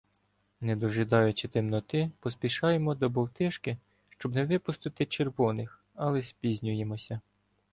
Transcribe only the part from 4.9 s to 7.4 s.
червоних, але спізнюємося.